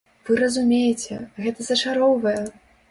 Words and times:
Вы 0.29 0.37
разумееце, 0.43 1.21
гэта 1.45 1.71
зачароўвае! 1.71 2.39